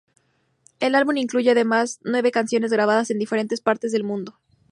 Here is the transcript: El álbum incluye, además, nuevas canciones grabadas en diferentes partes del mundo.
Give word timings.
El 0.79 0.95
álbum 0.95 1.15
incluye, 1.17 1.51
además, 1.51 1.99
nuevas 2.01 2.31
canciones 2.31 2.71
grabadas 2.71 3.11
en 3.11 3.19
diferentes 3.19 3.61
partes 3.61 3.91
del 3.91 4.03
mundo. 4.03 4.39